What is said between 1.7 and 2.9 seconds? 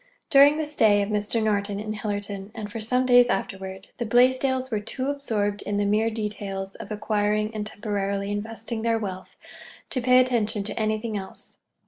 in Hillerton, and for